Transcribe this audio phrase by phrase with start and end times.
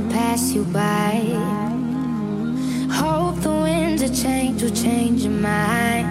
[0.00, 1.20] to pass you by.
[2.90, 6.06] Hope the winds of change will change your mind.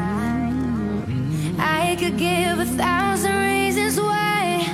[1.57, 4.65] I could give a thousand reasons why,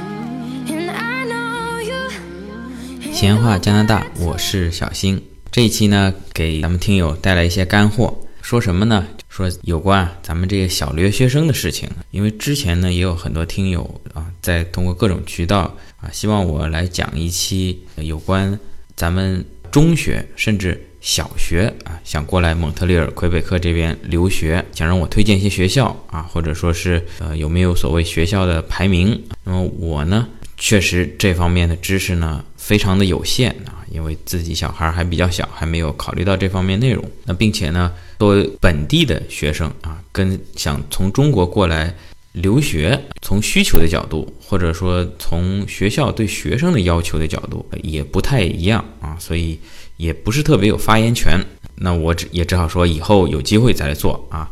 [0.68, 3.14] and I know you.
[3.14, 5.22] 闲话加拿大，我是小新。
[5.52, 8.14] 这一期呢，给咱们听友带来一些干货。
[8.42, 9.08] 说什么呢？
[9.30, 11.90] 说有关啊咱们这个小留学生的事情。
[12.12, 18.58] 因为之前呢，也有很多听友啊，在通过各种渠道啊，希望我来讲一期有关
[18.96, 29.22] 咱们中学甚至小学啊，想过来蒙特利尔、魁北克这边留学，想让我推荐一些学校啊，或者说是呃有没有所谓学校的排名。
[29.44, 30.28] 那么我呢，
[30.58, 37.04] 确实这方面的知识呢非常的有限啊，因为自己小孩还比较小，还没有考虑到这方面内容。
[37.26, 37.92] 那并且呢。
[38.18, 41.94] 作为本地的学生啊，跟想从中国过来
[42.36, 49.60] 留学，从需求的角度，或者说从学校对学生的要求的角度，也不太一样啊，所以
[49.98, 51.40] 也不是特别有发言权。
[51.78, 54.50] 那我只也只好说，以后有机会再来做啊。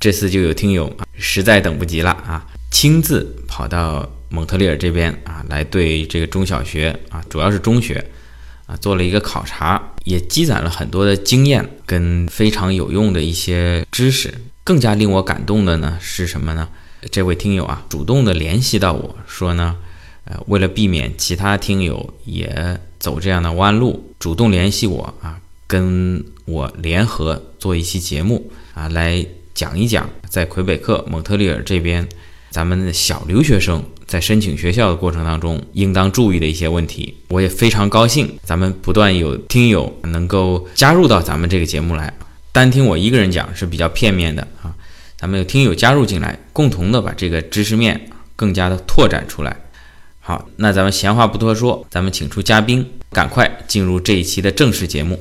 [0.00, 8.04] 这次就有听友实在等不及了啊，亲自跑到蒙特利尔这边啊，来对这个中小学啊，主要是中学。
[8.66, 14.34] 啊，做了一个考察，也积攒了很多的经验跟非常有用的一些知识。
[14.62, 16.68] 更加令我感动的呢是什么呢？
[17.10, 19.76] 这位听友啊，主动的联系到我说呢，
[20.24, 32.08] 呃，为了避免其他听友也走这样的弯路，主动联系我啊，跟我联合做一期节目啊，来讲一讲在魁北克蒙特利尔这边
[32.50, 33.82] 咱们的小留学生。
[34.08, 42.10] 在申请学校的过程当中，应当注意的一些问题，我也非常高兴，咱们不断有听友能够加入到咱们这个节目来，
[42.50, 44.74] 单听我一个人讲是比较片面的啊，
[45.20, 49.56] 咱们有听友加入进来，共同的把这个知识面更加的拓展出来。
[50.20, 55.18] 好，那咱们闲话不多说，咱们请出嘉宾，赶快进入这一期的正式节目。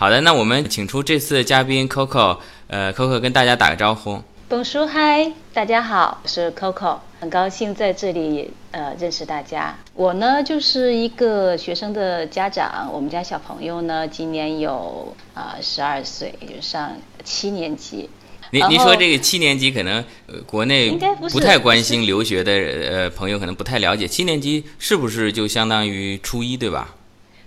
[0.00, 2.38] 好的，那我们请出这次的嘉宾 Coco，
[2.68, 4.22] 呃，Coco 跟大家打个招呼。
[4.48, 9.76] 董叔嗨，大家好，我是 Coco，很高兴在这里呃认识大家。
[9.94, 18.08] 我呢就是一个学生的家长，我们家小朋友呢今年有啊十二岁，就上七年级。
[18.52, 20.96] 您您说这个七年级可能呃国内
[21.28, 26.94] 不太关心留学的呃朋友可能不太了解，七年级是不是就相当于初一对吧？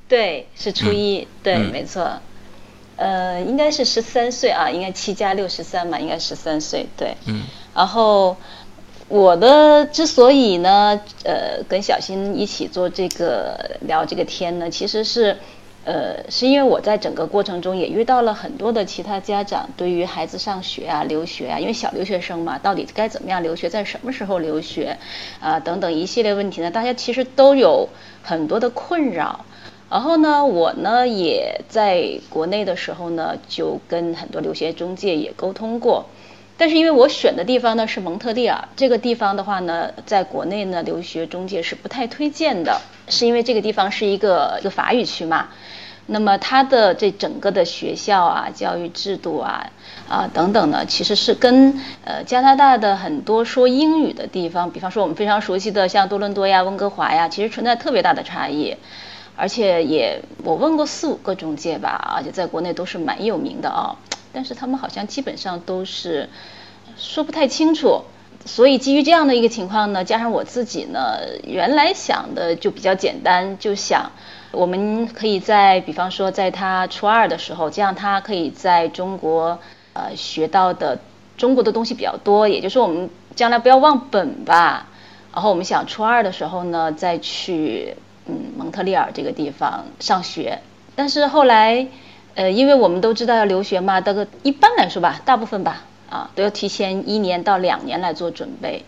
[0.09, 2.11] 对，是初一，对，没错。
[2.97, 7.15] 呃，应该是十三岁啊，应该七加六十三嘛，应该十三岁，对。
[7.25, 7.41] 嗯。
[7.73, 8.37] 然后
[9.07, 15.37] 我的之所以呢，呃，跟小新一起做这个聊这个天呢，其实是，
[15.83, 24.97] 呃，是因为我在整个过程中也遇到了很多的其他家长对于孩子上学啊、留学啊，因为小留学生嘛，到底该怎么样留学，在什么时候留学
[25.39, 27.89] 啊等等一系列问题呢，大家其实都有
[28.21, 29.45] 很多的困扰。
[29.91, 36.05] 然后呢，我呢也在国内的时候呢，就跟很多留学中介也沟通过，
[36.57, 42.79] 但是因为我选的地方呢是蒙特利尔，这个地方的话呢，在国内呢留学中介是不太推荐的，
[43.09, 45.49] 是因为这个地方是一个一个法语区嘛，
[46.05, 49.69] 那么它的这整个的学校啊、教育制度啊
[50.07, 58.77] 啊等等呢，其实是跟呃加拿大的很多说英语的地方，比方说我们非常熟悉的像多伦多呀、温哥华呀，其实存在特别大的差异。
[59.41, 63.97] 而且也，我问过四五个中介吧，而且在国内都是蛮有名的啊，
[64.31, 66.29] 但是他们好像基本上都是
[66.95, 68.03] 说不太清楚。
[68.45, 74.11] 所以基于这样的一个情况呢，加上我自己呢，原来想的就比较简单，就想
[74.51, 79.57] 我们可以在，比方说在他初二的时候，这样他可以在中国
[79.93, 80.99] 呃学到的
[81.35, 84.85] 中国的东西比较多，也就是我们将来不要忘本吧。
[85.33, 87.95] 然后我们想初二的时候呢，再去。
[88.57, 90.59] 蒙特利尔这个地方上学，
[90.95, 91.87] 但是后来，
[92.35, 98.83] 呃，因为我们都知道要留学嘛，大概一般来说吧，大部分吧，啊，都要提前一年到两年来做准备。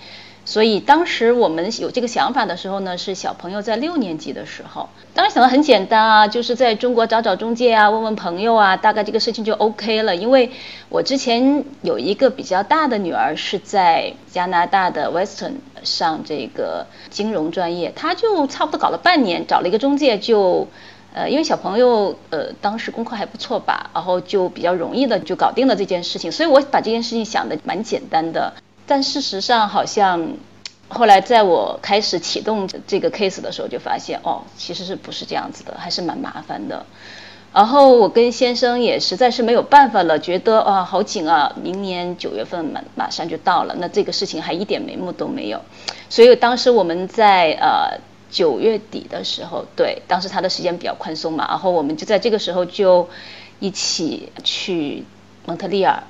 [0.46, 4.90] 所以当时我们有这个想法的时候呢，是小朋友在六年级的时候。
[5.14, 10.16] 当时想的很简单啊，就是在中国找找中介啊，问问朋友啊，大概这个事情就 OK 了。
[10.16, 10.52] 因为
[10.90, 15.54] 我之前有一个比较大的女儿是在加拿大的 Western
[15.84, 20.68] 上这个金融专业，她就差不多搞了半年，找了一个中介就，
[21.14, 26.32] 呃，因为小朋友呃当时功课还不错吧，然后就比较容易的就搞定了这件事情。
[26.32, 28.52] 所以我把这件事情想的蛮简单的。
[28.86, 30.34] 但事实上，好像
[30.90, 36.86] 后来在我开始启动这个 case 的时候，就发现哦，其实是不是这样子的，还是蛮麻烦的。
[37.54, 45.62] 然后我跟先生也实在是没有办法了，觉得啊好紧啊，明年九月份马马上就到了，那这个事情还一点眉目都没有。
[46.10, 48.00] 所以当时我们在呃
[48.32, 53.08] 九月底的时候，对，当时他的时间比较宽松嘛，然后我们就在这个时候就
[53.60, 55.06] 一起去
[55.46, 56.04] 蒙特利尔。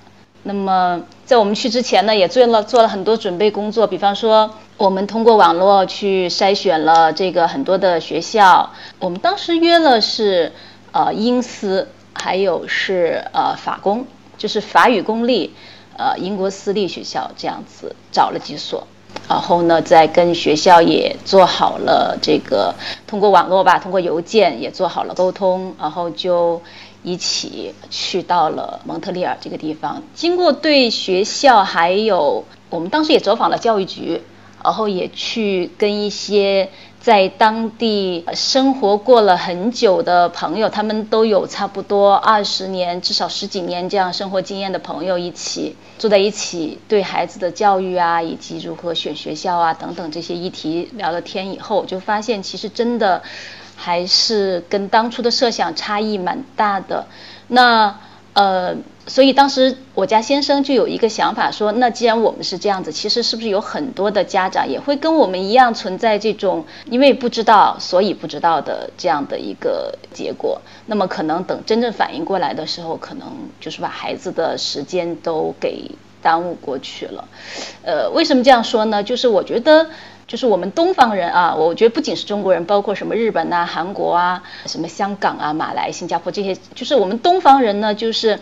[0.44, 8.70] 那么在我们去之前呢，也做了做了很多准备工作，比方说我们通过网络去筛选了这个很多的学校，
[9.00, 10.52] 我们当时约了是。
[10.96, 14.06] 呃，英私还有是呃法公，
[14.38, 15.52] 就是法语公立，
[15.98, 18.86] 呃英国私立学校这样子找了几所，
[19.28, 22.76] 然后呢，再跟学校也做好了这个
[23.08, 26.62] 通过网络吧，通过邮件也做好了沟通，然后就
[27.04, 30.02] 一起去到了蒙特利尔这个地方。
[30.16, 34.22] 经过对学校还有我们当时也走访了教育局，
[34.64, 36.70] 然后也去跟一些。
[37.04, 53.22] 在当地生活过了很久的朋友，他们都有差不多二十年，至少十几年这样生活经验的朋友，一起坐在一起，对孩子的教育啊，以及如何选学校啊等等这些议题聊了天以后，就发现其实真的
[53.76, 57.08] 还是跟当初的设想差异蛮大的。
[57.48, 58.00] 那
[58.34, 58.76] 呃。
[59.06, 70.62] 所以当时我家先生就有一个想法，说那既然我们是这样子，其实是不是有很多的家长也会跟我们一样存在这种因为不知道所以不知道的这样的一个结果？
[70.86, 73.28] 那么可能等真正反应过来的时候，可能
[73.60, 75.92] 就是把孩子的时间都给
[76.22, 77.28] 耽误过去了。
[77.84, 79.04] 呃，为什么这样说呢？
[79.04, 79.88] 就是我觉得，
[80.28, 88.40] 就是我们东方人啊，我觉得不仅是中国人，包括什么日本啊、韩国啊、什么香港啊、马来、新加坡这些，就是我们东方人呢，就是。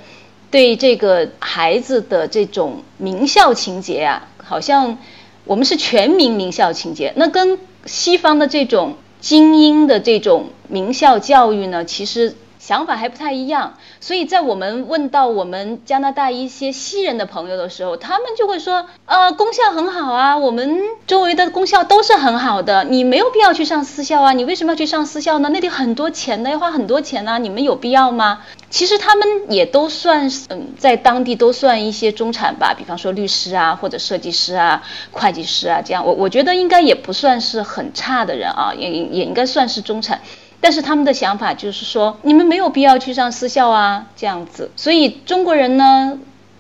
[0.52, 4.98] 对这个孩子的这种名校情节啊，好像
[5.46, 12.36] 我们是全民名校情节，那跟西方的这种精英的这种名校教育呢，其实。
[12.62, 25.50] 想法还不太一样，所以在我们问到我们加拿大一些西人的朋友的时候，他们就会说，呃，功效很好啊，我们周围的功效都是很好的，你没有必要去上私校啊，你为什么要去上私校呢？
[25.52, 28.44] 那里很多钱的，要花很多钱啊，你们有必要吗？
[28.70, 40.22] 其实他们也都算，嗯，在当地都算一些中产吧，比方说律师啊，或者设计师啊、会计师啊，这样，我我觉得应该也不算是很差的人啊，也也应该算是中产。
[40.62, 44.72] 但是他们的想法就是说，你们没有必要去上私校啊，这样子。
[44.76, 46.20] 所以中国人呢，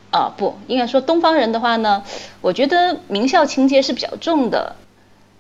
[0.09, 2.03] 啊不应该说东方人的话呢，
[2.41, 4.75] 我觉得名校情节是比较重的。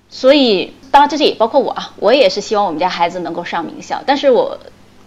[0.09, 4.03] 所以当然这些也包括我啊，我也是希望我们家孩子能够上名校。
[4.05, 4.59] 但是我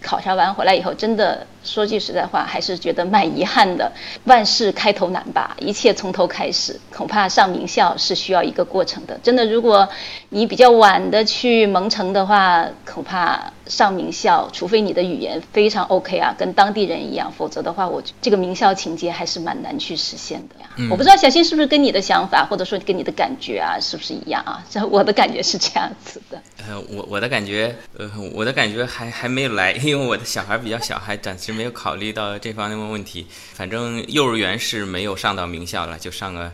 [0.05, 1.47] 考察完回来以后，真的。
[1.65, 3.91] 说句实在话，还是觉得蛮遗憾的。
[4.25, 9.19] 万事开头难吧，一切从头开始，恐怕上名校是需要一个过程的。
[9.23, 9.89] 真的，如果
[10.29, 20.69] 你比较晚的去蒙城的话，恐怕上名校，除非你的语言非常 OK 啊，跟当地人一样，否则的话，我这个名校情节还是蛮难去实现的呀。
[20.91, 24.63] 我不知道小新是不是跟你的想法，或者说跟你的感觉啊，是不是一样啊？
[24.69, 26.39] 这 我的感觉是这样子的。
[26.69, 31.53] 呃，我我的感觉，呃，我的感觉还还没有来，因为因为我的小孩比较小，还暂时。
[31.53, 36.53] 没有考虑到这方面的问题，反正幼儿园是没有上到名校了，就上个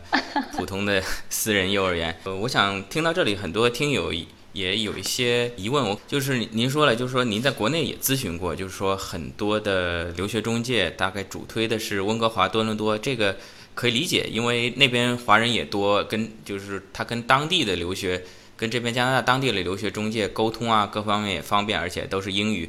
[0.53, 2.15] 普通的私人幼儿园。
[2.25, 4.13] 呃，我想听到这里，很多听友
[4.53, 13.39] 也有一些疑问，我就是您说了，就是说您在国内也咨询过，就是说很多的留学中介大概主推的是温哥华、多伦多，这个
[13.75, 18.23] 可以理解，因为那边华人也多，跟就是他跟当地的留学，
[18.55, 22.69] 跟这边加拿大当地的留学中介沟通啊，各方面也方便，而且都是英语。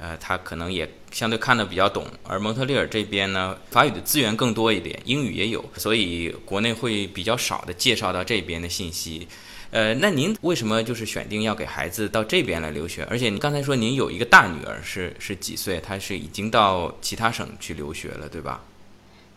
[0.00, 9.28] 呃，他可能也相对看得比较懂，而蒙特利尔这边呢，法语的资源更多一点，英语也有，所以国内会比较少的介绍到这边的信息。
[9.70, 13.06] 呃，那您为什么就是选定要给孩子到这边来留学？
[13.10, 15.78] 而且您刚才说您有一个大女儿是是几岁？
[15.78, 18.64] 她是已经到其他省去留学了，对吧？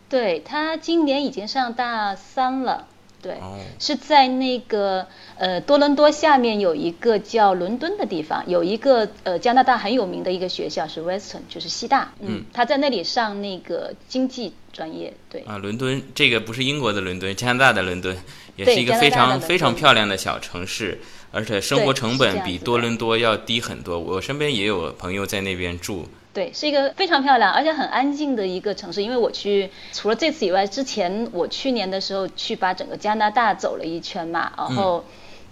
[0.08, 2.88] 对，她今年已经上大三了。
[3.24, 3.40] 对，
[3.78, 5.06] 是在那个
[5.38, 12.12] 呃多伦多下面有一个叫伦敦的地方，有一个呃加拿大很有名的一个学校是 Western，就是西大。
[12.20, 15.14] 嗯，他在那里上那个经济专业。
[15.30, 18.14] 对啊，伦敦这个不是英国的伦敦，加拿大的伦敦，
[18.56, 21.00] 也是一个非常非常漂亮的小城市，
[21.30, 23.98] 而且生活成本比多伦多要低很多。
[23.98, 26.06] 我身边也有朋友在那边住。
[26.34, 29.00] 对，是一个非常漂亮而且很安静的一个城市。
[29.00, 35.04] 因为我去除了这次以外，之前我去年的时候去把整个加拿大走了一圈嘛，然后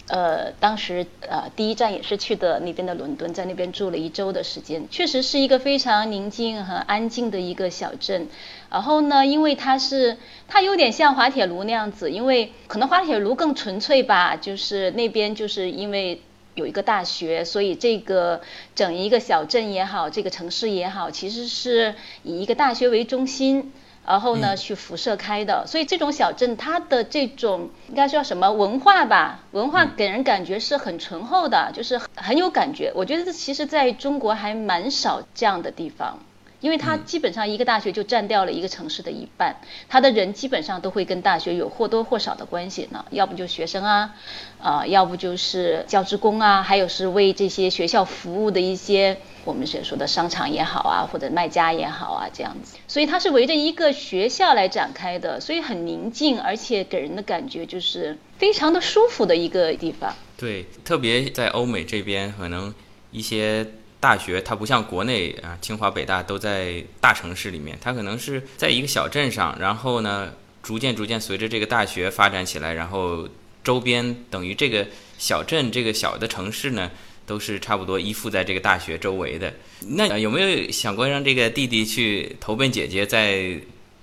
[0.07, 8.27] 呃，当时呃第一站也是去的那边的伦敦，在那边住了一周的时间，确实是一个非常宁静和安静的一个小镇。
[8.69, 10.17] 然后呢，因为它是
[10.47, 16.21] 它有点像滑铁卢那样子，因为可能滑铁卢更纯粹吧，就是那边就是因为
[16.55, 18.41] 有一个大学，所以这个
[18.75, 23.71] 整一个小镇也好，这个城市也好，其实是以一个大学为中心。
[24.05, 29.39] 然后呢，去辐射开的，所以这种小镇它的这种应该叫什么文化吧？
[29.51, 32.91] 文化给人感觉是很醇厚的，就是很有感觉。
[32.95, 36.19] 我觉得这其实在中国还蛮少这样的地方。
[36.63, 39.57] 因为它基本上一个大学就占掉了一个城市的一半，
[39.89, 44.15] 它的人基本上都会跟大学有或多或少的关系呢，要不就学生啊，
[44.61, 60.15] 啊，要不就是教职工啊，还有是为这些学校服务的一些我们所说的商场也好啊，或者卖家也好啊，这样子，所以它是围着一个学校来展开的，所以很宁静，而且给人的感觉就是非常的舒服的一个地方。
[60.37, 62.73] 对，特别在欧美这边，可能
[63.11, 63.67] 一些。
[64.03, 73.25] 大学它不像国内啊，清华北大都在大城市里面，它可能是在一个小镇上，然后呢，逐渐逐渐随着这个大学发展起来，然后
[73.63, 74.85] 周边等于这个
[75.17, 76.91] 小镇这个小的城市呢，
[77.25, 79.53] 都是差不多依附在这个大学周围的。
[79.95, 83.57] 那有没有想过让这个弟弟去投奔姐姐在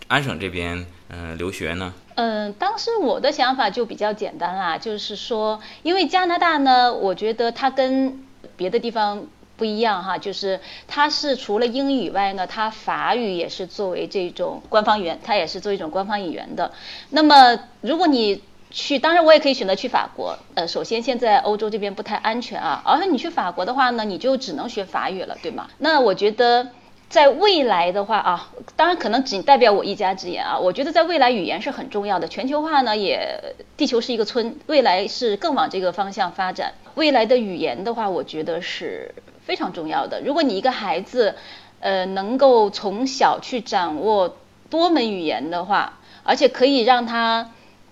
[0.08, 1.92] 安省这边嗯留学呢？
[2.14, 8.24] 嗯，当时我的想法就比较简单啦，就是说，因为加拿大呢，我觉得它跟
[8.56, 9.26] 别的地方。
[9.60, 16.72] 不一样哈，就是它是除了英语以外呢，它法语也是作为这种官方语言，它也是作为一种官方语言的。
[17.10, 20.38] 那么如果你去，当然我也可以选择去法国。
[20.54, 25.68] 呃，首先现在欧洲这边不太安全啊，而且你去法国的话呢，你就只能学法语了，对吗？
[25.76, 26.68] 那我觉得
[27.10, 32.26] 在未来的话啊，当然可能仅代表我一家之言啊，我觉得在未来语言是很重要的。
[32.28, 36.72] 全球化呢，也地球是一个村，未来是更往这个方向发展。
[36.94, 39.14] 未来的语言的话，我觉得是。
[39.50, 40.20] 非常重要的。
[40.20, 41.34] 如果你一个孩子，
[41.80, 44.36] 呃，能够从小去掌握
[44.70, 47.50] 多门语言的话，而且可以让他，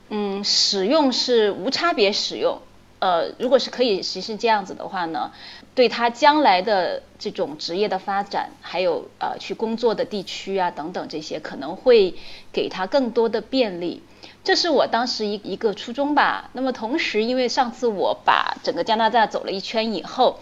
[0.08, 2.60] 嗯，使用是无差别使用，
[3.00, 5.32] 呃，如果是可以实现这样子的话呢，
[5.74, 12.14] 对他将来的这种职业的发展，还有呃去工作的地区啊等等这些，可能会
[12.52, 14.04] 给他更多的便利。
[14.44, 16.50] 这是我当时一一个初衷吧。
[16.52, 20.38] 那么同时，因为上次我把整个加拿大走了一圈以后。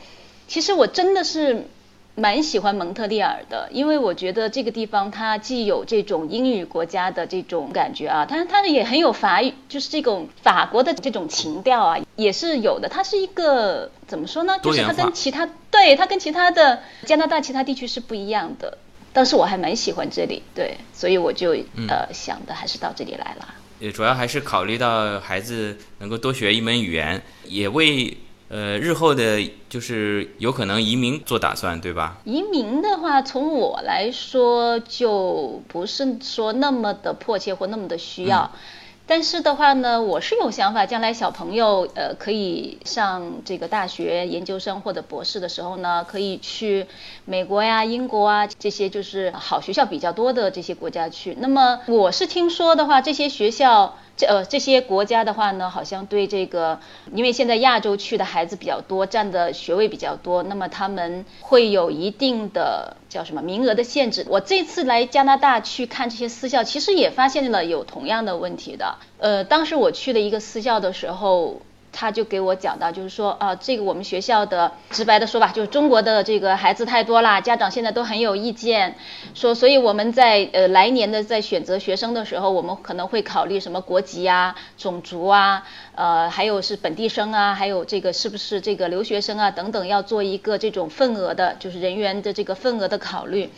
[0.49, 1.67] 其实我真的是
[2.15, 12.89] 蛮喜欢蒙特利尔的，因为我觉得这个地方它既有这种英语国家的这种感觉啊，它它也很有法语，就是这种法国的这种情调啊，也是有的。
[12.89, 14.59] 它是一个怎么说呢？
[14.63, 18.79] 就是它跟其他对它跟其他的加拿大其他地区是不一样的。
[19.13, 21.57] 但是我还蛮喜欢这里，对，所以我就
[21.89, 23.55] 呃想的还是到这里来了。
[23.79, 28.17] 也主要还是考虑到孩子能够多学一门语言，也为。
[28.49, 32.19] 呃，日后的就是有可能移民做打算，对吧？
[32.25, 38.53] 移民的话，从我来说就不是说那么的迫切或那么的需要。
[39.09, 46.87] 但是的话呢，我是有想法，将来小朋友呃可以上这个大学、研究生或者博士的时候呢，可以去
[47.25, 51.37] 美国呀、英国啊这些就是好学校比较多的这些国家去。
[51.41, 53.97] 那么我是听说的话，这些学校。
[54.17, 56.81] 这呃这些国家的话呢，好像对这个，
[57.13, 64.27] 因为现在亚洲去的孩子比较多，占的学位比较多，那么他们会有一定的叫什么名额的限制。
[64.29, 68.97] 我这次来加拿大去看这些私校，其实也发现了有同样的问题的。
[69.19, 71.61] 呃，当时我去的一个私校的时候。
[71.99, 78.97] 他就给我讲到，就是说啊，这个我们学校的直白的说吧，就是中国的这个孩子太多啦，家长现在都很有意见，
[79.33, 93.49] 说所以我们在呃来年的在选择学生的时候，我们可能会考虑什么国籍啊、种族啊，呃，还有是本地生啊，还有这个是不是这个留学生啊等等，要做一个这种份额的，就是人员的这个份额的考虑。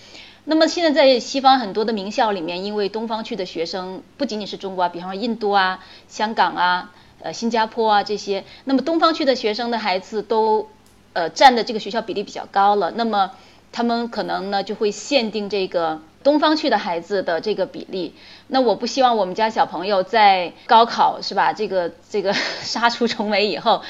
[0.44, 6.92] 那么现在在西方很多的名校里面，因为东方去的学生不仅仅是中国啊，比方说印度啊、香港啊。
[7.20, 10.68] 呃，新加坡啊这些，那么东方区的学生的孩子都，
[11.12, 12.92] 呃，占的这个学校比例比较高了。
[12.92, 13.32] 那么
[13.72, 18.14] 他们可能呢就会限定这个东方区的孩子的这个比例。
[18.46, 21.52] 那我不希望我们家小朋友在高考是吧？
[21.52, 22.32] 这个这个
[22.62, 23.82] 杀出重围以后，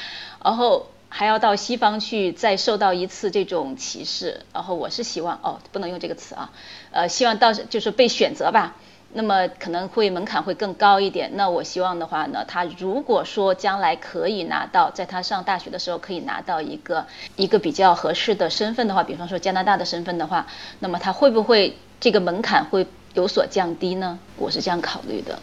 [0.42, 4.40] 然后还要到西方去再受到一次这种歧视。
[4.52, 6.50] 然后我是希望哦，不能用这个词啊，
[6.90, 8.76] 呃，希望到就是被选择吧。
[9.18, 11.28] 那么可能会门槛会更高一点。
[11.34, 20.46] 那我希望的话呢，他如果说将来可以拿到，在他上大学的时候可以拿到一个一个比较合适的身份的话，比方说加拿大的身份的话，
[20.78, 24.16] 那么他会不会这个门槛会有所降低呢？
[24.36, 25.36] 我是这样考虑的。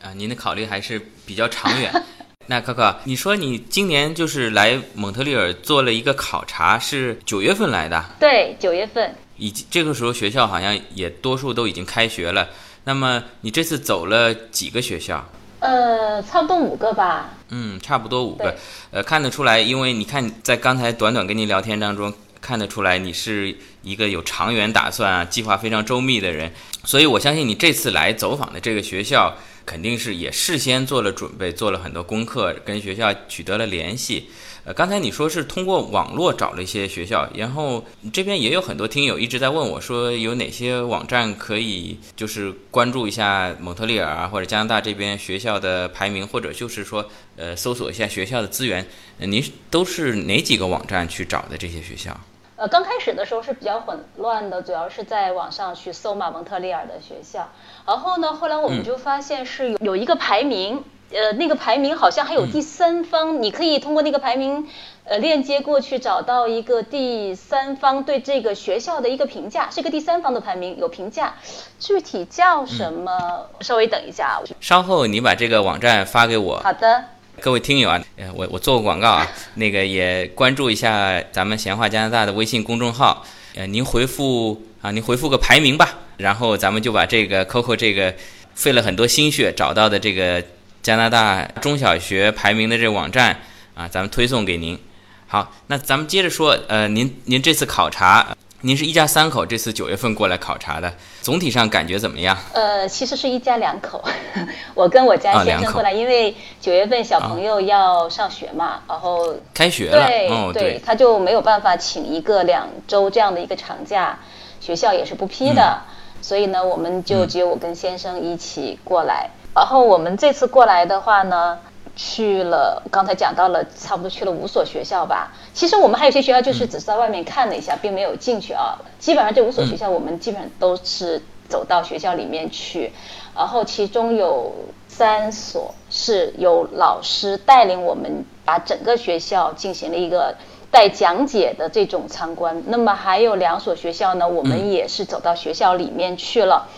[0.00, 1.90] 啊，您的考虑还是比较长远。
[2.46, 8.04] 那可可，你说你今年就是来蒙特利尔做了一个考察，是九月份来的？
[8.20, 9.12] 对，九月份。
[9.36, 12.48] 以及这个时候学校好像也多数都已经开学了。
[12.84, 15.28] 那么你这次走了几个学校？
[15.60, 17.30] 呃，差不多五个吧。
[17.50, 18.56] 嗯，差不多五个。
[18.90, 26.52] 呃，看得出来，因为你看在刚才短短跟您聊天当中，看得出来你是一个有长远打算啊，计划非常周密的人。
[26.84, 29.34] 所以我相信你这次来走访的这个学校。
[29.68, 34.30] 肯定是也事先做了准备，做了很多功课，跟学校取得了联系。
[34.68, 37.82] 呃，刚才你说是通过网络找了一些学校，然后
[38.12, 47.06] 这边也有很多听友一直在问我，说有哪些网站可以就是关注一下蒙特利尔啊或者加拿大这边学校的排名，或者就是说
[47.38, 48.86] 呃搜索一下学校的资源。
[49.16, 52.14] 您都是哪几个网站去找的这些学校？
[52.56, 57.48] 呃，刚开始的时候是比较混乱的，主要是在网上去搜嘛蒙特利尔的学校。
[57.86, 64.66] 然后呢，后来我们就发现是有有一个排名，呃，那个排名好像还有第三方，你可以通过那个排名，
[65.04, 71.34] 呃，链接过去找到一个第三方对这个学校的一个评价，是一个第三方的排名有评价，
[71.78, 73.46] 具体叫什么？
[73.60, 76.58] 稍微等一下，稍后你把这个网站发给我。
[76.58, 77.04] 好的。
[77.40, 78.02] 各位听友啊，
[78.34, 83.24] 我我做个广告啊， 那个也关注一下咱们闲话加拿大的微信公众号，
[83.54, 88.12] 呃，您回复啊，您回复个排名吧，然后咱们就把这个 Coco 这个
[88.54, 90.42] 费了很多心血找到的这个
[90.88, 93.36] 加拿大中小学排名的这个网站
[93.74, 94.78] 啊，咱们推送给您。
[95.26, 98.26] 好，那咱们接着说，呃，您您这次考察。
[98.62, 100.90] 您是一家三口，这次九月份过来考察的，
[101.20, 102.34] 总体上感觉怎么样？
[102.54, 104.02] 呃，其实是一家两口，
[104.72, 114.18] 我跟我家先生过来，因为九月份小朋友要上学嘛，然后开学了，对对，他就没有办法请一个两周这样的一个长假，
[114.58, 115.82] 学校也是不批的，
[116.22, 119.28] 所以呢，我们就只有我跟先生一起过来。
[119.58, 121.58] 然后我们这次过来的话呢。
[122.00, 125.32] 去了，刚才讲到了，差不多去了五所学校吧。
[125.52, 128.78] 其实我们还有些学校就是只是在外面看了一下，并没有进去啊。
[129.00, 132.92] 基本上这五所学校，我们基本上都是走到学校里面去，
[133.34, 134.54] 然后其中有
[134.86, 140.36] 三所是有老师带领我们把整个学校进行了一个
[140.70, 142.62] 带讲解的这种参观。
[142.68, 146.68] 那么还有两所学校呢，我们也是走到学校里面去了。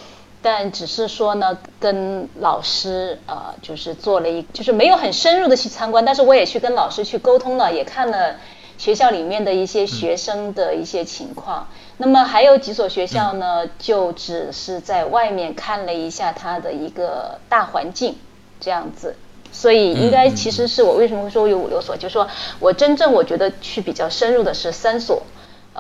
[0.42, 8.37] 但只是说呢，跟老师呃，就是做了一，就是没有很深入的去参观，但是我也去跟老师去沟通了，也看了
[8.79, 11.68] 学校里面的一些学生的一些情况。
[11.98, 18.16] 那么还有几所学校呢，就只是在外面看了一下它的一个大环境
[18.61, 19.14] 这样子。
[19.53, 22.26] 所以应该其实是我为什么会说有五六所，就说
[22.61, 25.22] 我真正我觉得去比较深入的是三所。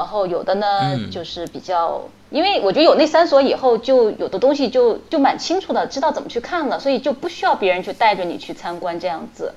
[0.00, 9.52] 然后有的呢，就是比较，因为我觉得有那三所以后，就有的东西就就蛮清楚的，知道怎么去看了，所以就不需要别人去带着你去参观这样子。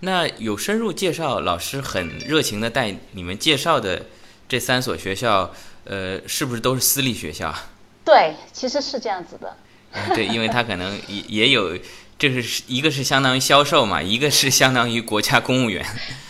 [0.00, 4.06] 那有深入介绍，老师很热情的带你们介绍的
[4.48, 5.50] 这三所学校，
[5.84, 7.54] 呃，是不是都是私立学校？
[8.02, 9.54] 对，其实是这样子的。
[10.16, 11.76] 对，因为他可能也也有，
[12.18, 15.84] 这是一个是相当于销售嘛，一个是相当于国家公务员。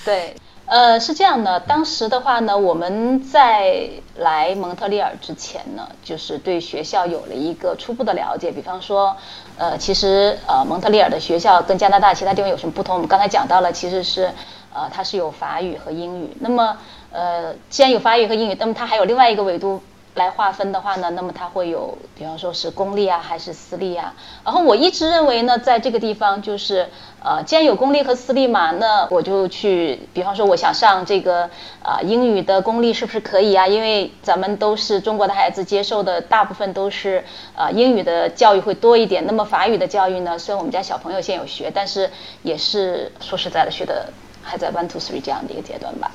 [0.05, 0.35] 对。
[0.73, 8.51] 呃，是这样的，当时的话呢，我们在来蒙特利尔之前呢，就是对学校有了一个初步的了解。
[8.51, 9.15] 比方说，
[9.59, 12.95] 呃，其实呃，蒙特利尔的学校跟加拿大其他地方有什么不同？
[12.95, 14.31] 我们刚才讲到了，其实是
[14.73, 16.35] 呃，它是有法语和英语。
[16.41, 16.79] 那么，
[17.11, 19.83] 呃，既然有法语和英语，那么它还有另外一个维度。
[20.15, 24.15] 来划分的话呢，那么它会有，比方说是公立啊，还是私立啊？
[24.45, 26.87] 然后我一直认为呢，在这个地方就是，
[27.25, 31.49] 呃，既然有公立和私立嘛，那我就去，比方说我想上这个
[31.83, 33.67] 啊英语的公立是不是可以啊？
[33.67, 37.25] 因为咱们都是中国的孩子，接受的大部分都是
[37.57, 39.25] 啊英语的教育会多一点。
[39.27, 42.11] 那么法语的教育呢，虽然我们家小朋友现在有学，但是
[42.43, 46.11] 也是说实在的，学的还在 one two three 这样的一个阶段吧。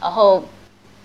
[0.00, 0.40] 然后。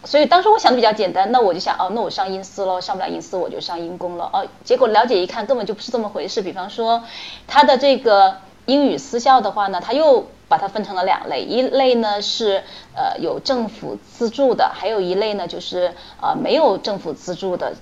[0.06, 4.46] 所以当时我想的比较简单，那我就想哦，那我上英私咯，上不了英私我就上英公了哦。
[4.64, 6.42] 结果了解一看，根本就不是这么回事。
[6.42, 7.04] 比方说，
[7.48, 12.64] 他的这个英语私校的话呢，他又把它分成了两类，一类呢是
[12.96, 17.74] 呃有政府资助的，还有一类呢就是呃没有政府资助的。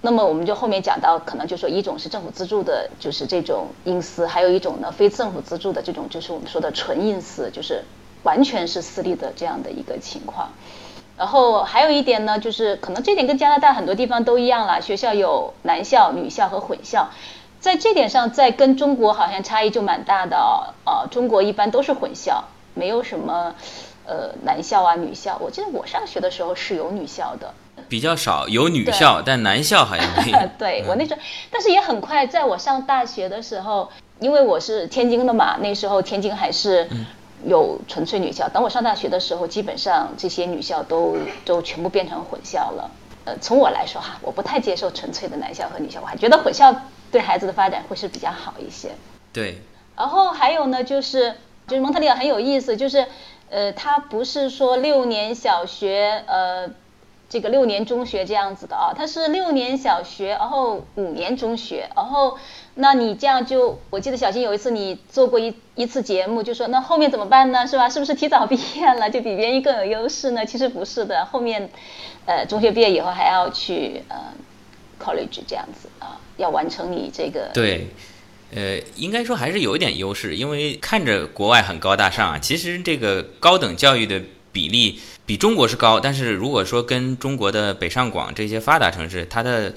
[0.00, 7.82] 那么我们就后面讲到，可能就说一种是政府资助的，就是这种英私，还有一种呢非政府资助的这种，就是我们说的纯英私，就是
[8.22, 10.50] 完全是私立的这样的一个情况。
[11.16, 17.08] 然后还有一点呢，就是可能这点跟加拿大很多地方都一样了，学校有男校、女校和混校，
[17.60, 20.74] 在这点上，在跟中国好像差异就蛮大的哦。
[20.84, 22.42] 呃，中国一般都是混校，
[22.74, 23.54] 没有什么
[24.06, 25.38] 呃男校啊、女校。
[25.40, 27.54] 我记得我上学的时候是有女校的，
[27.88, 30.38] 比较少有女校，但男校好像没有。
[30.58, 31.20] 对我那时候，
[31.52, 36.88] 但是也很快，在我上大学的时候，因为我是天津的嘛，那时候天津还是。
[37.46, 38.48] 有纯粹女校。
[38.48, 42.90] 等我上大学的时候，基本上这些女校都都全部变成混校了。
[43.24, 46.74] 呃，从我来说哈，我不太接受纯粹的男校和女校，我还觉得混校
[47.10, 48.90] 对孩子的发展会是比较好一些。
[49.32, 49.58] 对。
[49.96, 51.34] 然后还有呢，就是
[51.66, 53.06] 就是蒙特利尔很有意思，就是
[53.50, 56.70] 呃，它不是说六年小学呃。
[57.34, 62.38] 这个六年中学这样子的啊，它是六年小学，然后五年中学，然后
[62.76, 67.66] 那你这样就，我记得小新有一次你做过一一次节目，就说那后面怎么办呢？
[67.66, 67.88] 是吧？
[67.88, 70.46] 是不是提早毕业了就比别人更有优势呢？
[70.46, 71.68] 其实不是的，后面，
[72.24, 74.16] 呃，中学毕业以后还要去呃
[75.04, 77.50] ，college 这样子啊，要完成你这个。
[77.52, 77.88] 对，
[78.54, 84.22] 呃，应该说还是有一点优势，因为看着国外很高大上啊，其实这个高等教育的
[84.54, 84.98] 比例。
[85.26, 89.74] 比中国是高，但是如果说跟中国的北上广这些发达城市，它的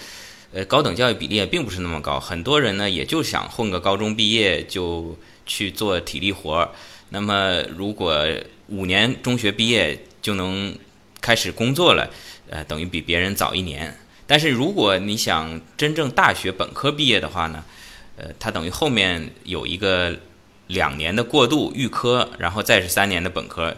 [0.54, 2.20] 呃高等教育比例并不是那么高。
[2.20, 6.70] 很多人呢也就想混个高中毕业就去做体力活儿。
[7.10, 8.26] 那么如果
[8.68, 10.78] 五年中学毕业就能
[11.22, 12.10] 开始工作了，
[12.50, 13.98] 呃，等于比别人早一年。
[14.26, 17.64] 但是如果你想真正大学本科毕业的话呢，
[18.18, 20.14] 呃，它等于后面有一个
[20.68, 23.74] 两年的过渡预科，然后再是三年的本科。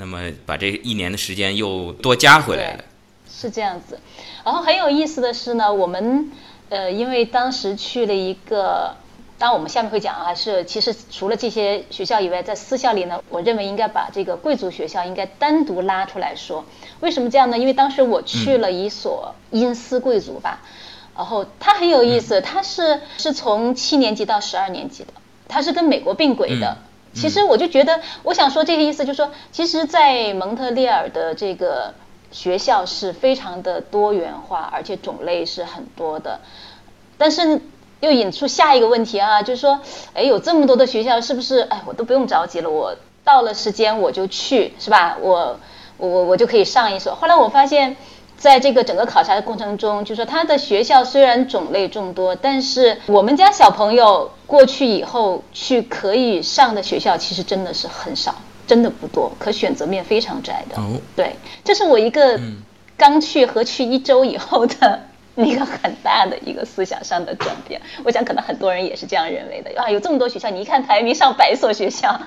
[0.00, 2.84] 那么把这一年的时间又多加回来了，
[3.30, 4.00] 是这样子。
[4.42, 6.32] 然后很有意思的是呢，我们
[6.70, 8.96] 呃，因为当时去了一个，
[9.36, 16.64] 当然我们下面会讲啊，是其实除了这些学校以外，在私校里呢，我认为应该把这个贵族学校应该单独拉出来说。
[17.00, 17.58] 为什么这样呢？
[17.58, 20.62] 因为当时我去了一所阴私贵族吧，
[21.14, 25.12] 然后它很有意思，它是是从七年级到十二年级的，
[25.46, 26.78] 它是跟美国并轨的。
[27.14, 31.94] 其实我就觉得，我想说这个意思，就是说，其实，在蒙特利尔的这个
[32.30, 36.40] 学校是非常的多元化，而且种类是很多的。
[37.18, 37.60] 但是
[38.00, 39.80] 又引出下一个问题啊，就是说，
[40.14, 41.60] 哎，有这么多的学校，是不是？
[41.60, 42.94] 哎，我都不用着急了，我
[43.24, 45.16] 到了时间我就去，是吧？
[45.20, 45.58] 我
[45.98, 47.14] 我我我就可以上一所。
[47.14, 47.96] 后来我发现。
[48.40, 58.34] 在这个整个考察的过程中，就说他的学校虽然种类众多，但是我们家小朋友过去以后去可以上的学校，其实真的是很少，
[58.66, 60.76] 真的不多，可选择面非常窄的。
[60.80, 62.40] 哦，对，这是我一个
[62.96, 65.02] 刚去和去一周以后的
[65.36, 67.78] 一个很大的一个思想上的转变。
[68.04, 72.18] 我想可能很多人也是这样认为的啊，有这么多学校，你一看排名上百所学校。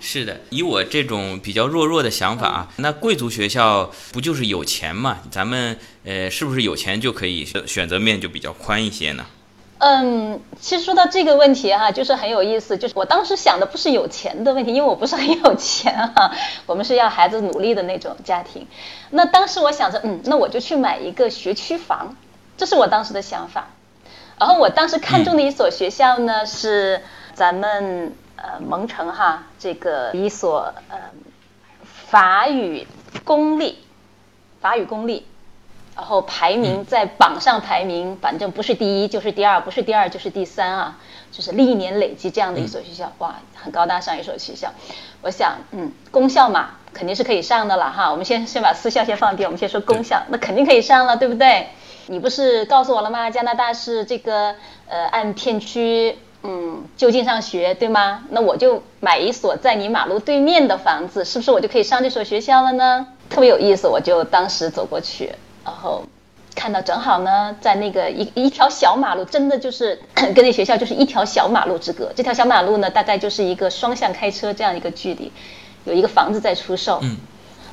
[0.00, 5.18] 是的，以我这种比较弱弱的想法啊，那贵族学校不就是有钱嘛？
[5.30, 9.24] 咱们呃，是不是有钱就可以选择面就比较宽一些呢？
[9.78, 12.76] 嗯，其实说到这个问题哈，就是很有意思。
[12.78, 16.32] 就是我当时想的不是有钱的问题，因为我不是很有钱哈，
[16.66, 18.66] 我们是要孩子努力的那种家庭。
[19.10, 22.14] 那当时我想着，嗯，那我就去买一个学区房，
[22.56, 23.70] 这是我当时的想法。
[24.38, 27.02] 然后我当时看中的一所学校呢，是
[27.34, 28.14] 咱们。
[28.44, 30.98] 呃，蒙城哈，这个一所呃
[31.84, 32.84] 法语
[33.22, 33.78] 公立，
[34.60, 35.24] 法语公立，
[35.94, 40.98] 然后排名在榜上排名，反正不是第一就是第二，不是第二就是第三啊，
[41.30, 44.72] 就是历年累积这样的一所学校，哇，很高大上一所学校。
[45.20, 48.10] 我想，嗯，公校嘛，肯定是可以上的了哈。
[48.10, 51.68] 我们先先把私校先放一边，我们先说公校，那肯定可以上了，对不对？
[52.08, 53.30] 你不是告诉我了吗？
[53.30, 54.56] 加拿大是这个
[54.88, 56.18] 呃按片区。
[56.42, 58.24] 嗯，就近上学对吗？
[58.30, 63.06] 那我就买一所在你马路对面的房子，是不是我就可以上这所学校了呢？
[63.30, 65.32] 特别有意思，我就当时走过去，
[65.64, 66.02] 然后
[66.54, 72.12] 看到正好呢，在那个一一条小马路，真的就是 跟那学校就是一条小马路之隔。
[72.14, 75.30] 这条小马路呢，大概就是一个双向开车这样一个距离，
[75.84, 76.98] 有一个房子在出售。
[77.02, 77.16] 嗯。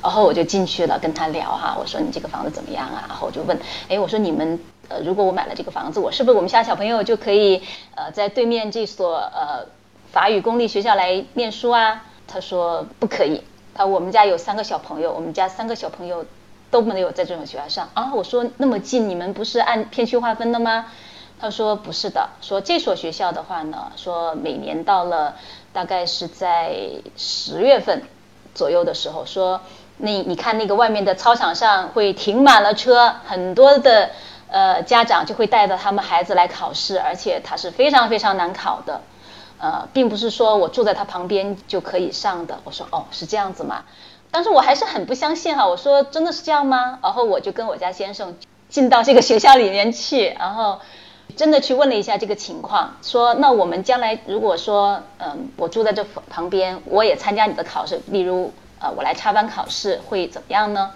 [0.02, 3.04] 然后我就进去了，跟他聊哈，我说你这个房子怎么样啊？
[3.10, 4.58] 然后我就问，哎，我说你们
[4.90, 7.62] 呃，如果我买了这个房子，我是不是我们家小朋友就可以
[7.96, 9.66] 呃，在对面这所呃
[10.12, 12.04] 法语公立学校来念书啊？
[12.28, 16.26] 他说不可以，他我们家有三个小朋友，我们家三个小朋友
[16.72, 18.12] 都没有在这种学校上啊。
[18.14, 20.88] 我说那么近，你们不是按片区划分的吗？
[21.40, 25.36] 他说不是的，说这所学校的话呢，说每年到了
[25.72, 26.76] 大概是在
[27.16, 28.04] 十月份
[28.56, 29.62] 左右的时候说。
[30.02, 34.12] 那你看那个外面的操场上会停满了车，很多的
[34.50, 39.02] 呃家长就会带着他们孩子来考试，而且它是非常非常难考的，
[39.60, 42.60] 呃，并不是说我住在他旁边就可以上的。
[42.64, 43.84] 我说哦，是这样子吗？
[44.32, 47.00] 当时我还是很不相信哈，我说真的是这样吗？
[47.02, 48.36] 然后我就跟我家先生
[48.70, 50.80] 进到这个学校里面去，然后
[51.36, 58.52] 真的去问了一下这个情况，说那我们将来如果说嗯我住在这旁边，我也参加你的考试，例如。
[58.82, 60.92] 呃，我来插班考试会怎么样呢？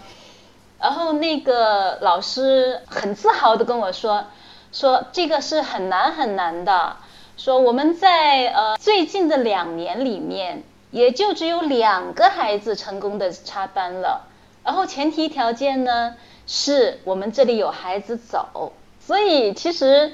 [0.83, 4.25] 然后那个老师很自豪的跟我说，
[4.73, 6.97] 说这个是很难很难的，
[7.37, 14.27] 说我们在呃最近的两年里面，也就只有两个孩子成功的插班了。
[14.65, 16.15] 然后前提条件呢，
[16.47, 18.73] 是我们这里有孩子走。
[18.99, 20.11] 所以其实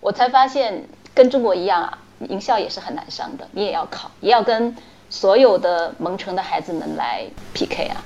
[0.00, 4.76] 我才发现，跟中国一样啊，名校也是很难上的，你也要考，也要跟
[5.10, 8.02] 所有的蒙城的孩子们来 PK 啊。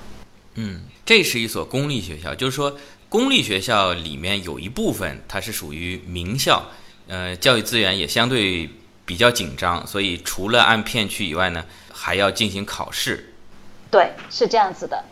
[0.57, 2.77] 嗯，这是一所公立学校，就是说
[3.09, 6.63] 公立学校里面有一部分它是属于名校，
[7.09, 8.71] 呃，教育资源也相对
[9.05, 13.35] 比较紧张，所以除了按片区以外呢，还要进行考试。
[13.91, 15.05] 对，是这样子的。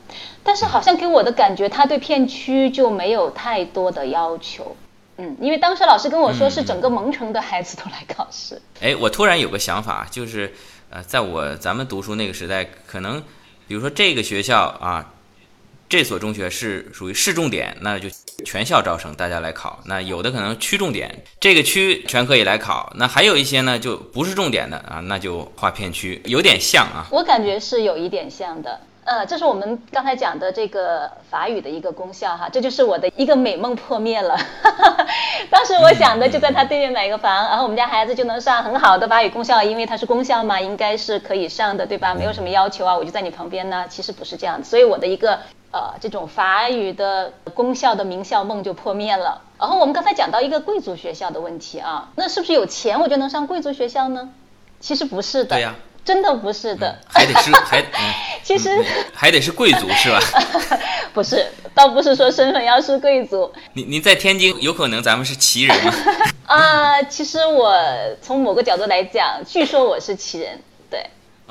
[0.43, 4.75] 但是好像给我的感觉，他对片区就没有太多的要求。
[5.19, 8.63] 嗯，因为当时老师跟我说是整个蒙城的孩子都来考试。
[8.81, 10.55] 哎，我突然有个想法，就是
[10.89, 13.23] 呃，在我咱们读书那个时代，可能
[13.69, 15.13] 比如说这个学校啊，
[15.91, 18.09] 这所中学是属于市重点，那就
[18.45, 19.81] 全校招生，大家来考。
[19.87, 22.93] 那有的可能区重点，这个区全可以来考。
[22.95, 27.05] 那还有一些呢，就不是重点的啊，那就划片区，有点像啊。
[27.11, 28.79] 我感觉是有一点像的。
[29.03, 34.39] 呃，这是我们刚才讲的这个法语的一个功效哈，这就是我的一个美梦破灭了。
[35.51, 42.15] 当时我想的就在他对面买个房，然后我们家孩子就能上很好的法语功效，因为它是功效嘛，应该是可以上的，对吧？
[42.15, 43.87] 没有什么要求啊，我就在你旁边呢。
[43.89, 49.43] 其实不是这样，所以我的一个呃这种法语的功效的名校梦就破灭了。
[49.59, 54.31] 然后我们刚才讲到一个贵族学校的问题啊，那是不是有钱我就能上贵族学校呢？
[54.81, 55.51] 其实不是的。
[55.57, 55.75] 对呀。
[56.03, 57.85] 真的不是的，还得是还，
[58.43, 58.71] 其实
[59.13, 60.19] 还得是贵族是吧？
[61.13, 63.53] 不是，倒不是说身份要是贵族。
[63.75, 65.93] 你你在天津有可能咱们是旗人吗？
[66.49, 67.79] 啊，其实我
[68.23, 70.63] 从某个角度来讲，据说我是旗人，对。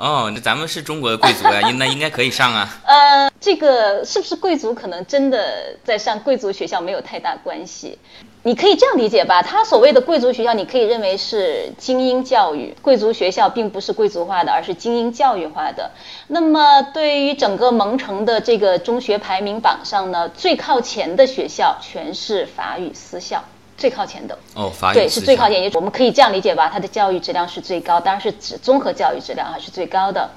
[0.00, 2.66] 哦，那咱们是中国的贵族呀， 那应该可以上啊。
[2.86, 7.98] 呃，这个是不是贵族，可能真的在上贵族学校没有太大关系。
[8.42, 12.74] 你可以这样理解吧，他所谓的贵族学校，你可以认为是精英教育。
[12.80, 15.90] 贵族学校并不是贵族化的，而是精英教育化的。
[16.28, 23.44] 那么，对于整个蒙城的这个中学排名榜上呢，最靠前的学校全是法语私校，
[23.80, 24.38] 最靠前的。
[24.54, 25.60] 哦，法语对，是最靠前。
[25.62, 30.30] 也我们可以这样理解吧，它的教育质量是最高，当然是指综合教育质量还是最高的。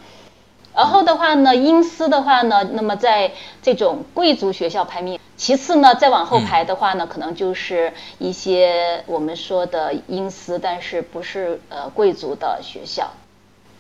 [0.73, 13.11] 然后的话呢，英私的话呢，那么在这种贵族学校排名，其次呢，再往后排的话呢，可能就是一些我们说的英私，但是不是呃贵族的学校，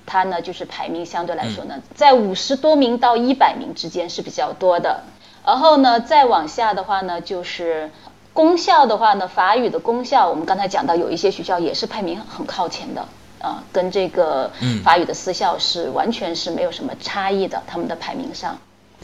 [0.05, 5.01] 它呢就是排名相对来说呢，在五十多名到一百名之间是比较多的。
[5.45, 7.91] 然后呢，再往下的话呢，就是
[8.33, 13.05] 公校的话呢，法语的功效，我们刚才讲到有一些学校也是排名很靠前的。
[13.39, 14.49] 啊，跟这个
[14.85, 17.61] 法语的私校是完全是没有什么差异的。
[17.67, 18.57] 他们的排名上，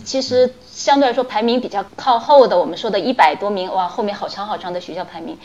[0.06, 5.38] 其实相对来说排名比较靠后的，我们说的一百多名，哇，后面好长好长的学校排名，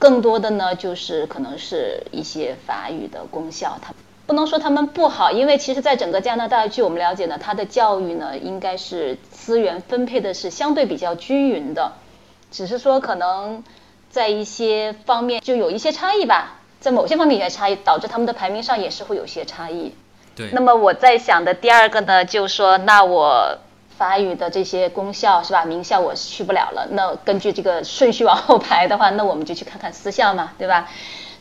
[0.00, 3.78] 更多的呢就是可能是一些法语的功效。
[3.80, 3.94] 它
[4.26, 11.92] 不能说他们不好，因为其实在整个加拿大，据我们了解呢，它的教育呢应该是资源分配的是相对比较均匀的，
[12.50, 13.62] 只是说可能
[14.10, 16.56] 在一些方面就有一些差异吧。
[16.80, 19.94] 在某些方面有些差异，导致他们的排名上也是会有些差异。
[20.34, 20.48] 对。
[20.52, 23.58] 那么我在想的第二个呢，就是说，那我
[23.98, 25.62] 法语的这些功效是吧？
[25.66, 26.88] 名校我去不了了。
[26.92, 30.88] 那根据这个顺序往后排的话，那我们就去看看私校嘛，对吧？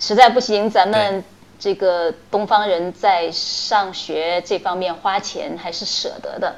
[0.01, 1.23] 实在不行，咱们
[1.57, 6.55] 这个东方人在上学这方面花钱还是舍得的。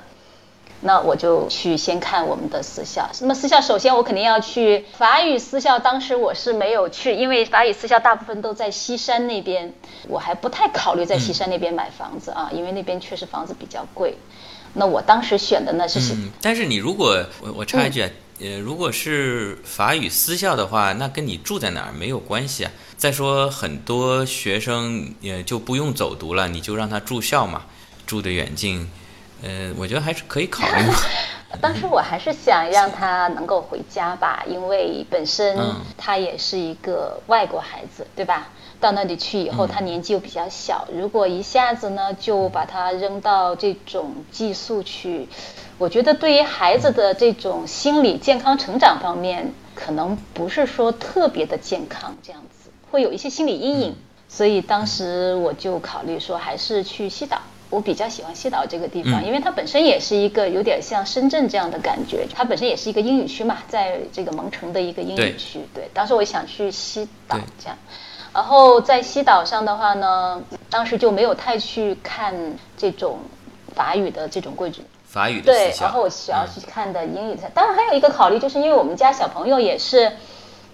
[0.82, 3.10] 那我就去先看我们的私校。
[3.22, 5.78] 那么私校，首先我肯定要去法语私校。
[5.80, 9.72] 当时我是没有去，因为法语私校大部分都在西山那边，
[10.08, 14.18] 我还不太考虑在西山那边买房子啊，因为那边确实房子比较贵。
[14.74, 16.00] 那我当时选的呢是，
[16.42, 22.72] 但是你如果我我插一句啊，呃，如果是法语私校的话，那跟你住在哪儿没有关系啊。
[22.98, 27.64] 再说很多学生也就不用走读了，你就让他住校嘛，
[28.08, 28.90] 住得远近。
[29.44, 30.84] 呃，我觉得还是可以考虑。
[31.60, 35.60] 当时我还是想让他能够回家吧，因为本身
[35.98, 38.48] 他也是一个外国孩子，对吧？
[38.80, 45.28] 到那里去以后，他年纪又比较小，如果一下子呢就把他扔到这种寄宿去，
[45.78, 53.96] 我觉得对于孩子的这种心理健康成长方面，可能不是说特别的健康，这样子会有一些心理阴影。
[54.30, 57.42] 所以当时我就考虑说，还是去西岛。
[57.72, 65.62] 我比较喜欢西岛这个地方，因为它本身也是一个有点像深圳这样的感觉，它本身也是一个英语区嘛，在这个蒙城的一个英语区。
[65.74, 67.78] 对，当时我想去西岛这样，
[68.34, 72.36] 然后在西岛上的话呢，当时就没有太去看
[72.78, 73.20] 这种
[73.74, 74.82] 法语的这种贵族。
[75.06, 77.50] 法语对，然后我主要去看的英语的。
[77.54, 80.12] 当然还有一个考虑，就是因为我们家小朋友也是。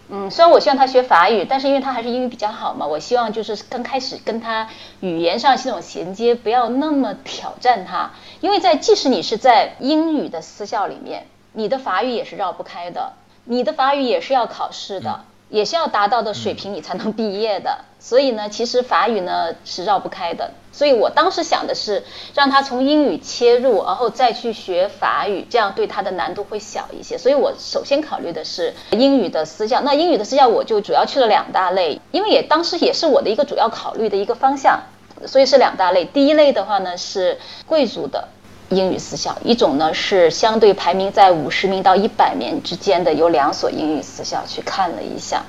[0.10, 4.70] 嗯，虽然我希望他学法语，但是因为他还是英语比较好嘛，我希望就是刚开始跟他
[5.02, 13.14] 语言上系统衔接不要那么挑战他，因为在即使你是在英语的私校里面，你的法语也是绕不开的，
[13.46, 15.22] 你的法语也是要考试的。
[15.50, 17.86] 也是要达到的水平，你才能毕业的。
[18.00, 20.52] 所以呢，其实法语呢是绕不开的。
[20.78, 22.04] 所以我当时想的是，
[22.36, 27.18] 让他从英语切入，然后再去学法语，这样对他的难度会小一些。
[27.18, 29.82] 所以我首先考虑的是英语的私教。
[29.82, 34.80] 那英语的私教，我就主要去了两大类，因为也当时也是我的一个主要考虑的一个方向，
[35.26, 36.06] 所以是两大类。
[36.06, 38.28] 第一类的话呢是贵族的。
[38.70, 45.42] 英语私校一种呢是相对排名在五十名到一百名之间的，有两所英语私校去看了一下，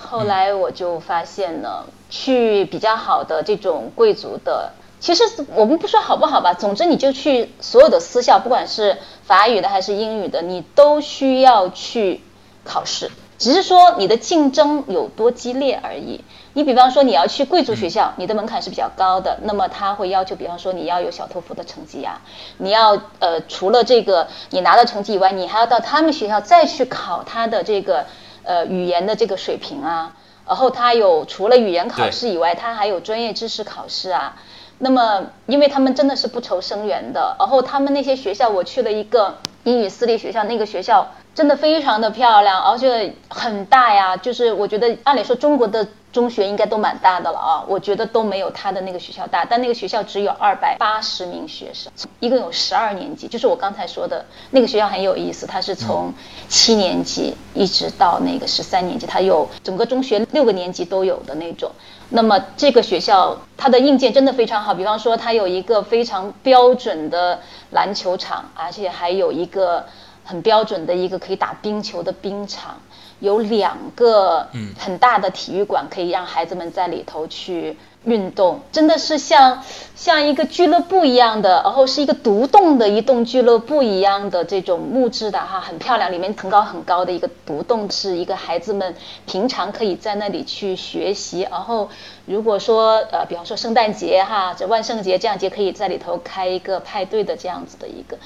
[0.00, 12.22] 后来我就发现呢，去比较好的这种贵族的，其实我们不说好不好吧，总之你就去所有的私校，不管是法语的还是英语的，你都需要去
[12.64, 13.10] 考试。
[13.38, 16.24] 只是说你的竞争有多激烈而已。
[16.54, 22.22] 你比方说你要去贵族学校，你的门槛是比较高的，那么他会要求，比方说你要有小托福的成绩呀，
[22.56, 28.06] 你要呃除了这个你拿到成绩以外，你还要到他们学校再去考他的这个
[28.46, 30.14] 呃语言的这个水平啊。
[30.46, 34.36] 然后他有除了语言考试以外，他还有专业知识考试啊。
[34.78, 41.06] 那么因为他们真的是不愁生源的，然后他们那些学校，我去了一个英语私立学校，那个学校。
[41.36, 44.16] 真的非常的漂亮，而且很大呀。
[44.16, 49.44] 就是我觉得，按理说中国的中学应该都蛮大的了啊，我觉得都没有他的那个学校大。
[49.44, 53.28] 但那个学校只有二百八十名学生，一共有十二年级。
[53.28, 56.14] 就是我刚才说的那个学校很有意思，它是从
[56.48, 61.70] 七年级一直到那个十三年级，它有整个中学六个年级都有的那种。
[62.08, 67.40] 那么这个学校它的硬件真的非常好，比方说它有一个非常标准的
[67.72, 69.84] 篮球场，而且还有一个。
[70.28, 72.80] 很标准的一个可以打冰球的冰场，
[73.20, 74.48] 有两个
[74.78, 79.62] 很大的体育馆，可以让孩子们在里头去运动，真的是像
[79.94, 88.94] 像一个俱乐部一样的，然后是一个独栋的一栋俱乐部一样的这种木质的哈，很漂亮，里面层高很高的一个独栋，是一个孩子们
[89.26, 91.88] 平常可以在那里去学习，然后
[92.26, 98.18] 如果说呃，比方说圣诞节哈，这万圣节这样节，可以在里头开一个派对的这样子的一个。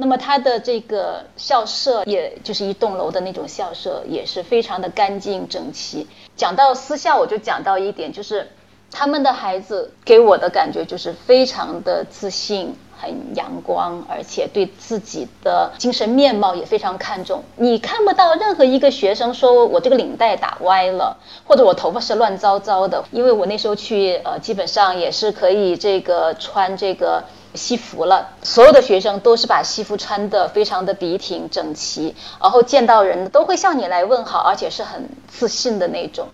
[0.00, 6.06] 那么它的这个校舍，也就是一栋楼的那种校舍，也是非常的干净整齐。
[6.34, 8.48] 讲到私校，我就讲到一点，就是
[8.90, 17.42] 他们的孩子给我的感觉就是非常的自信、很阳光，而且对自己的精神面貌也非常看重。
[17.56, 27.22] 你看不到任何一个学生说我这个领带打歪了，或者我头发是乱糟糟的，因为我那时候去，呃，基本上也是可以这个穿这个。
[27.54, 36.28] 西服了，所有的学生都是把西服穿得非常的笔挺整齐，然后见到人都会向你来问好，而且是很自信的那种，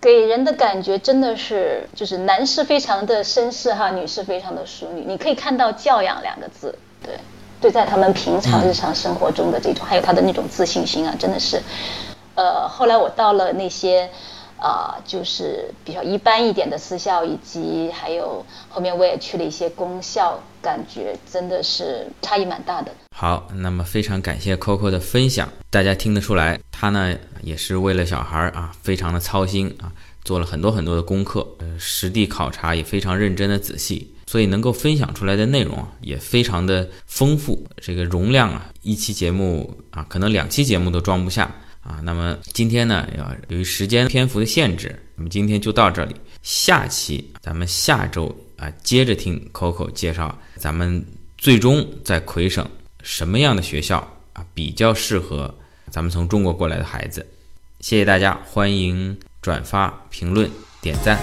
[0.00, 7.14] 给人的感觉真的是就是男士非常的绅士哈，女士非常的淑女，你可以看到教养两个字，对，
[7.60, 11.60] 对，在他们平常日常生活中的这种，还有他的那种自信心啊，真的是，
[12.34, 14.08] 呃，后来我到了那些。
[14.64, 22.90] 啊，就是比较一般一点的私校，以及还有后面我也去了一些公校，感觉真的是差异蛮大的。
[23.14, 29.92] 好，那么非常感谢 Coco 的分享，大家听得出来，他呢也是为了小孩啊，非常的操心啊，
[30.24, 41.54] 做了很多很多的功课，呃，实地考察也非常认真的仔细，所以能够分享出来的内容啊，也非常的丰富，这个容量啊，一期节目啊，可能两期节目都装不下。
[41.84, 46.16] 啊，那么今天呢，要由于时间篇幅的限制，那么今天就到这里。
[46.42, 51.04] 下期咱们下周啊，接着听 Coco 介绍，咱们
[51.36, 52.66] 最终在魁省
[53.02, 53.98] 什么样的学校
[54.32, 55.54] 啊比较适合
[55.90, 57.26] 咱们从中国过来的孩子。
[57.80, 61.18] 谢谢大家，欢迎转发、评论、点赞。